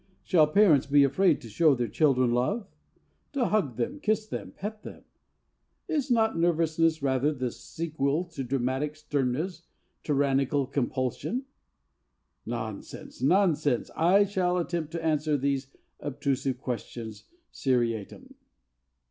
Shall 0.23 0.47
parents 0.47 0.87
be 0.87 1.03
afraid 1.03 1.41
to 1.41 1.47
show 1.47 1.75
their 1.75 1.87
children 1.87 2.33
love? 2.33 2.65
To 3.33 3.45
hug 3.45 3.75
them, 3.77 3.99
kiss 3.99 4.25
them, 4.25 4.51
pet 4.51 4.81
them? 4.81 5.03
Is 5.87 6.09
not 6.09 6.35
nervousness 6.39 7.03
rather 7.03 7.31
the 7.31 7.51
sequel 7.51 8.23
to 8.29 8.43
draconic 8.43 8.95
sternness, 8.95 9.67
tyrannical 10.03 10.65
compulsion? 10.65 11.45
Nonsense! 12.47 13.21
Nonsense! 13.21 13.91
I 13.95 14.25
shall 14.25 14.57
attempt 14.57 14.91
to 14.93 15.05
answer 15.05 15.37
these 15.37 15.67
obtrusive 15.99 16.57
questions 16.57 17.25
seriatim. 17.53 18.33